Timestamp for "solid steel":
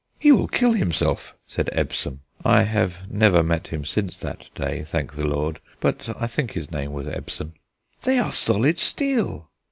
8.31-9.51